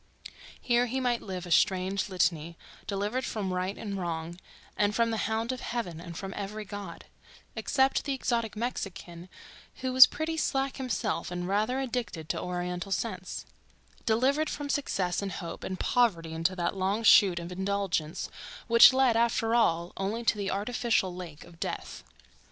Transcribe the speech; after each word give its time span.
Here 0.59 0.87
he 0.87 0.99
might 0.99 1.21
live 1.21 1.45
a 1.45 1.51
strange 1.51 2.09
litany, 2.09 2.57
delivered 2.87 3.23
from 3.23 3.53
right 3.53 3.77
and 3.77 3.99
wrong 3.99 4.39
and 4.75 4.95
from 4.95 5.11
the 5.11 5.27
hound 5.29 5.51
of 5.51 5.59
heaven 5.61 5.99
and 6.01 6.17
from 6.17 6.33
every 6.35 6.65
God 6.65 7.05
(except 7.55 8.03
the 8.05 8.13
exotic 8.15 8.55
Mexican 8.55 9.19
one 9.19 9.29
who 9.81 9.93
was 9.93 10.07
pretty 10.07 10.37
slack 10.37 10.77
himself 10.77 11.29
and 11.29 11.47
rather 11.47 11.79
addicted 11.79 12.29
to 12.29 12.41
Oriental 12.41 12.91
scents)—delivered 12.91 14.49
from 14.49 14.69
success 14.69 15.21
and 15.21 15.33
hope 15.33 15.63
and 15.63 15.79
poverty 15.79 16.33
into 16.33 16.55
that 16.55 16.75
long 16.75 17.03
chute 17.03 17.37
of 17.37 17.51
indulgence 17.51 18.27
which 18.65 18.93
led, 18.93 19.15
after 19.15 19.53
all, 19.53 19.93
only 19.97 20.23
to 20.23 20.35
the 20.35 20.49
artificial 20.49 21.13
lake 21.15 21.43
of 21.43 21.59
death. 21.59 22.03